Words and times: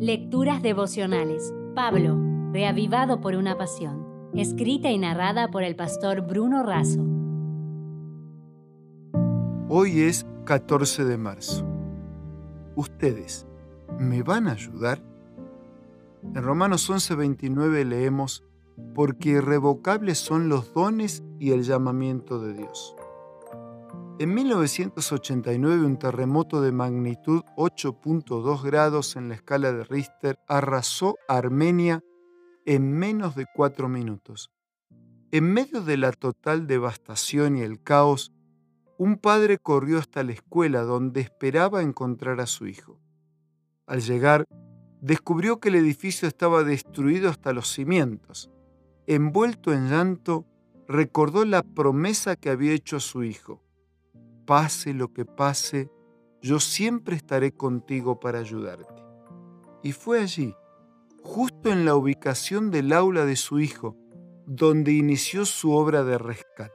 Lecturas 0.00 0.62
devocionales. 0.62 1.52
Pablo, 1.74 2.16
reavivado 2.52 3.20
por 3.20 3.34
una 3.34 3.58
pasión. 3.58 4.06
Escrita 4.32 4.92
y 4.92 4.98
narrada 4.98 5.50
por 5.50 5.64
el 5.64 5.74
pastor 5.74 6.20
Bruno 6.20 6.62
Razo. 6.62 7.04
Hoy 9.68 10.02
es 10.02 10.24
14 10.44 11.04
de 11.04 11.18
marzo. 11.18 11.66
¿Ustedes 12.76 13.48
me 13.98 14.22
van 14.22 14.46
a 14.46 14.52
ayudar? 14.52 15.02
En 16.22 16.44
Romanos 16.44 16.88
11:29 16.88 17.84
leemos, 17.84 18.44
porque 18.94 19.30
irrevocables 19.30 20.18
son 20.18 20.48
los 20.48 20.72
dones 20.74 21.24
y 21.40 21.50
el 21.50 21.64
llamamiento 21.64 22.38
de 22.38 22.54
Dios. 22.54 22.94
En 24.20 24.34
1989, 24.34 25.86
un 25.86 25.96
terremoto 25.96 26.60
de 26.60 26.72
magnitud 26.72 27.42
8.2 27.56 28.64
grados 28.64 29.14
en 29.14 29.28
la 29.28 29.36
escala 29.36 29.72
de 29.72 29.84
Richter 29.84 30.40
arrasó 30.48 31.14
Armenia 31.28 32.02
en 32.66 32.90
menos 32.90 33.36
de 33.36 33.46
cuatro 33.54 33.88
minutos. 33.88 34.50
En 35.30 35.52
medio 35.52 35.82
de 35.82 35.98
la 35.98 36.10
total 36.10 36.66
devastación 36.66 37.58
y 37.58 37.60
el 37.60 37.80
caos, 37.80 38.32
un 38.98 39.18
padre 39.18 39.58
corrió 39.58 40.00
hasta 40.00 40.24
la 40.24 40.32
escuela 40.32 40.82
donde 40.82 41.20
esperaba 41.20 41.82
encontrar 41.82 42.40
a 42.40 42.46
su 42.46 42.66
hijo. 42.66 42.98
Al 43.86 44.00
llegar, 44.00 44.46
descubrió 45.00 45.60
que 45.60 45.68
el 45.68 45.76
edificio 45.76 46.26
estaba 46.26 46.64
destruido 46.64 47.30
hasta 47.30 47.52
los 47.52 47.72
cimientos. 47.72 48.50
Envuelto 49.06 49.72
en 49.72 49.88
llanto, 49.88 50.44
recordó 50.88 51.44
la 51.44 51.62
promesa 51.62 52.34
que 52.34 52.50
había 52.50 52.72
hecho 52.72 52.96
a 52.96 53.00
su 53.00 53.22
hijo 53.22 53.62
pase 54.48 54.94
lo 54.94 55.12
que 55.12 55.26
pase, 55.26 55.90
yo 56.40 56.58
siempre 56.58 57.16
estaré 57.16 57.52
contigo 57.52 58.18
para 58.18 58.38
ayudarte. 58.38 59.02
Y 59.82 59.92
fue 59.92 60.20
allí, 60.20 60.54
justo 61.22 61.70
en 61.70 61.84
la 61.84 61.94
ubicación 61.94 62.70
del 62.70 62.94
aula 62.94 63.26
de 63.26 63.36
su 63.36 63.60
hijo, 63.60 63.94
donde 64.46 64.94
inició 64.94 65.44
su 65.44 65.72
obra 65.72 66.02
de 66.02 66.16
rescate. 66.16 66.72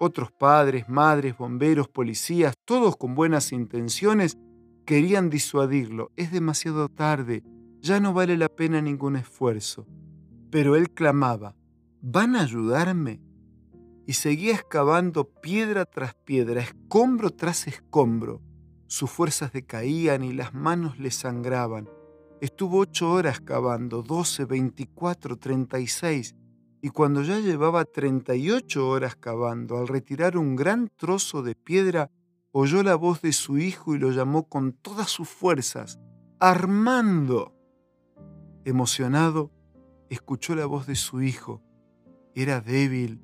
Otros 0.00 0.32
padres, 0.32 0.88
madres, 0.88 1.38
bomberos, 1.38 1.86
policías, 1.86 2.54
todos 2.64 2.96
con 2.96 3.14
buenas 3.14 3.52
intenciones, 3.52 4.36
querían 4.84 5.30
disuadirlo. 5.30 6.10
Es 6.16 6.32
demasiado 6.32 6.88
tarde, 6.88 7.44
ya 7.78 8.00
no 8.00 8.12
vale 8.12 8.36
la 8.36 8.48
pena 8.48 8.82
ningún 8.82 9.14
esfuerzo. 9.14 9.86
Pero 10.50 10.74
él 10.74 10.90
clamaba, 10.90 11.54
¿van 12.02 12.34
a 12.34 12.42
ayudarme? 12.42 13.20
Y 14.06 14.14
seguía 14.14 14.54
excavando 14.54 15.24
piedra 15.24 15.84
tras 15.84 16.14
piedra, 16.14 16.60
escombro 16.60 17.30
tras 17.30 17.66
escombro. 17.66 18.42
Sus 18.86 19.10
fuerzas 19.10 19.52
decaían 19.52 20.22
y 20.22 20.32
las 20.32 20.54
manos 20.54 20.98
le 20.98 21.10
sangraban. 21.10 21.88
Estuvo 22.40 22.78
ocho 22.78 23.10
horas 23.10 23.40
cavando, 23.40 24.02
doce, 24.02 24.44
veinticuatro, 24.44 25.36
treinta 25.38 25.80
y 25.80 25.86
seis, 25.86 26.34
y 26.82 26.90
cuando 26.90 27.22
ya 27.22 27.38
llevaba 27.38 27.86
treinta 27.86 28.34
y 28.34 28.50
ocho 28.50 28.88
horas 28.88 29.16
cavando, 29.16 29.78
al 29.78 29.88
retirar 29.88 30.36
un 30.36 30.54
gran 30.54 30.90
trozo 30.96 31.42
de 31.42 31.54
piedra, 31.54 32.10
oyó 32.52 32.82
la 32.82 32.94
voz 32.94 33.22
de 33.22 33.32
su 33.32 33.56
hijo 33.56 33.94
y 33.94 33.98
lo 33.98 34.10
llamó 34.10 34.48
con 34.48 34.74
todas 34.74 35.08
sus 35.08 35.28
fuerzas, 35.28 35.98
Armando. 36.38 37.54
Emocionado, 38.66 39.50
escuchó 40.10 40.54
la 40.54 40.66
voz 40.66 40.86
de 40.86 40.96
su 40.96 41.22
hijo. 41.22 41.62
Era 42.34 42.60
débil, 42.60 43.22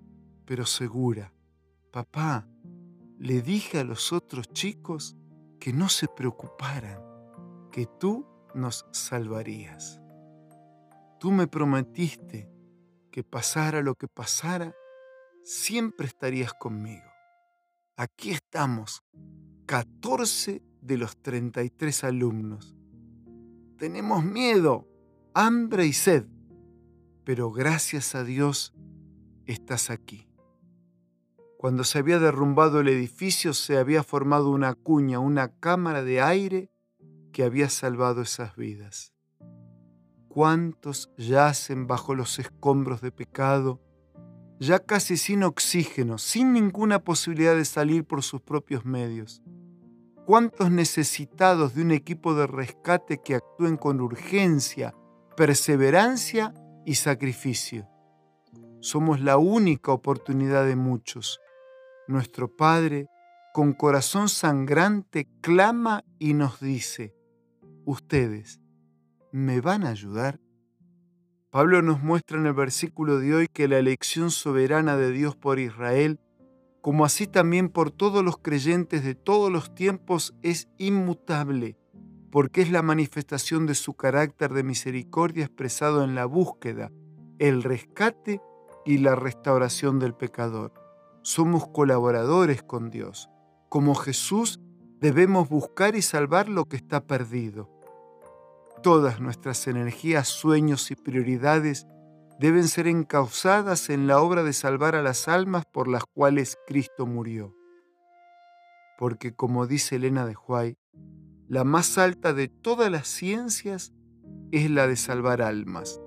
pero 0.50 0.66
segura. 0.66 1.32
Papá, 1.92 2.44
le 3.20 3.40
dije 3.40 3.78
a 3.78 3.84
los 3.84 4.12
otros 4.12 4.48
chicos 4.48 5.16
que 5.60 5.72
no 5.72 5.88
se 5.88 6.08
preocuparan, 6.08 7.00
que 7.70 7.86
tú 7.86 8.26
nos 8.52 8.84
salvarías. 8.90 10.00
Tú 11.20 11.30
me 11.30 11.46
prometiste 11.46 12.50
que 13.12 13.22
pasara 13.22 13.80
lo 13.80 13.94
que 13.94 14.08
pasara, 14.08 14.74
siempre 15.44 16.08
estarías 16.08 16.52
conmigo. 16.52 17.06
Aquí 17.96 18.32
estamos, 18.32 19.04
14 19.66 20.64
de 20.80 20.98
los 20.98 21.16
33 21.22 22.02
alumnos. 22.02 22.74
Tenemos 23.78 24.24
miedo, 24.24 24.88
hambre 25.32 25.86
y 25.86 25.92
sed, 25.92 26.26
pero 27.22 27.52
gracias 27.52 28.16
a 28.16 28.24
Dios 28.24 28.74
estás 29.46 29.90
aquí. 29.90 30.26
Cuando 31.60 31.84
se 31.84 31.98
había 31.98 32.18
derrumbado 32.18 32.80
el 32.80 32.88
edificio 32.88 33.52
se 33.52 33.76
había 33.76 34.02
formado 34.02 34.48
una 34.48 34.72
cuña, 34.72 35.18
una 35.18 35.48
cámara 35.48 36.02
de 36.02 36.22
aire 36.22 36.70
que 37.34 37.44
había 37.44 37.68
salvado 37.68 38.22
esas 38.22 38.56
vidas. 38.56 39.12
¿Cuántos 40.28 41.12
yacen 41.18 41.86
bajo 41.86 42.14
los 42.14 42.38
escombros 42.38 43.02
de 43.02 43.12
pecado, 43.12 43.78
ya 44.58 44.78
casi 44.78 45.18
sin 45.18 45.42
oxígeno, 45.42 46.16
sin 46.16 46.54
ninguna 46.54 47.00
posibilidad 47.00 47.54
de 47.54 47.66
salir 47.66 48.06
por 48.06 48.22
sus 48.22 48.40
propios 48.40 48.86
medios? 48.86 49.42
¿Cuántos 50.24 50.70
necesitados 50.70 51.74
de 51.74 51.82
un 51.82 51.90
equipo 51.90 52.34
de 52.34 52.46
rescate 52.46 53.20
que 53.22 53.34
actúen 53.34 53.76
con 53.76 54.00
urgencia, 54.00 54.94
perseverancia 55.36 56.54
y 56.86 56.94
sacrificio? 56.94 57.86
Somos 58.80 59.20
la 59.20 59.36
única 59.36 59.92
oportunidad 59.92 60.64
de 60.64 60.74
muchos 60.74 61.38
nuestro 62.10 62.54
Padre, 62.54 63.08
con 63.52 63.72
corazón 63.72 64.28
sangrante, 64.28 65.26
clama 65.40 66.04
y 66.18 66.34
nos 66.34 66.60
dice, 66.60 67.14
ustedes, 67.84 68.60
¿me 69.32 69.60
van 69.60 69.84
a 69.84 69.90
ayudar? 69.90 70.40
Pablo 71.50 71.82
nos 71.82 72.02
muestra 72.02 72.38
en 72.38 72.46
el 72.46 72.52
versículo 72.52 73.18
de 73.18 73.34
hoy 73.34 73.48
que 73.48 73.66
la 73.66 73.78
elección 73.78 74.30
soberana 74.30 74.96
de 74.96 75.10
Dios 75.10 75.34
por 75.36 75.58
Israel, 75.58 76.20
como 76.80 77.04
así 77.04 77.26
también 77.26 77.68
por 77.68 77.90
todos 77.90 78.24
los 78.24 78.38
creyentes 78.38 79.04
de 79.04 79.14
todos 79.14 79.50
los 79.50 79.74
tiempos, 79.74 80.34
es 80.42 80.68
inmutable, 80.78 81.76
porque 82.30 82.62
es 82.62 82.70
la 82.70 82.82
manifestación 82.82 83.66
de 83.66 83.74
su 83.74 83.94
carácter 83.94 84.52
de 84.52 84.62
misericordia 84.62 85.44
expresado 85.44 86.04
en 86.04 86.14
la 86.14 86.24
búsqueda, 86.24 86.92
el 87.38 87.62
rescate 87.62 88.40
y 88.86 88.98
la 88.98 89.16
restauración 89.16 89.98
del 89.98 90.14
pecador 90.14 90.79
somos 91.22 91.68
colaboradores 91.68 92.62
con 92.62 92.90
Dios. 92.90 93.28
Como 93.68 93.94
Jesús 93.94 94.60
debemos 95.00 95.48
buscar 95.48 95.96
y 95.96 96.02
salvar 96.02 96.48
lo 96.48 96.66
que 96.66 96.76
está 96.76 97.06
perdido. 97.06 97.70
Todas 98.82 99.20
nuestras 99.20 99.66
energías, 99.66 100.28
sueños 100.28 100.90
y 100.90 100.96
prioridades 100.96 101.86
deben 102.38 102.68
ser 102.68 102.86
encausadas 102.86 103.90
en 103.90 104.06
la 104.06 104.20
obra 104.20 104.42
de 104.42 104.54
salvar 104.54 104.94
a 104.94 105.02
las 105.02 105.28
almas 105.28 105.64
por 105.70 105.88
las 105.88 106.04
cuales 106.04 106.56
Cristo 106.66 107.06
murió. 107.06 107.54
Porque 108.98 109.34
como 109.34 109.66
dice 109.66 109.96
Elena 109.96 110.24
de 110.24 110.34
Huay, 110.34 110.78
la 111.48 111.64
más 111.64 111.98
alta 111.98 112.32
de 112.32 112.48
todas 112.48 112.90
las 112.90 113.08
ciencias 113.08 113.92
es 114.52 114.70
la 114.70 114.86
de 114.86 114.96
salvar 114.96 115.42
almas. 115.42 116.00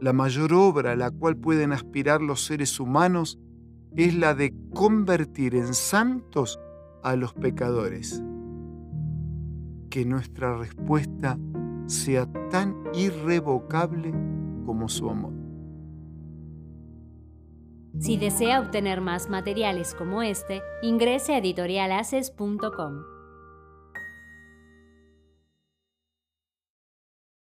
La 0.00 0.12
mayor 0.12 0.52
obra 0.52 0.92
a 0.92 0.96
la 0.96 1.10
cual 1.10 1.36
pueden 1.36 1.72
aspirar 1.72 2.22
los 2.22 2.44
seres 2.44 2.80
humanos 2.80 3.38
es 3.98 4.14
la 4.14 4.32
de 4.32 4.54
convertir 4.72 5.56
en 5.56 5.74
santos 5.74 6.60
a 7.02 7.16
los 7.16 7.34
pecadores. 7.34 8.22
Que 9.90 10.04
nuestra 10.04 10.56
respuesta 10.56 11.36
sea 11.86 12.30
tan 12.48 12.76
irrevocable 12.94 14.12
como 14.64 14.88
su 14.88 15.10
amor. 15.10 15.32
Si 17.98 18.16
desea 18.16 18.60
obtener 18.60 19.00
más 19.00 19.28
materiales 19.28 19.96
como 19.96 20.22
este, 20.22 20.62
ingrese 20.80 21.34
a 21.34 21.38
editorialaces.com. 21.38 23.17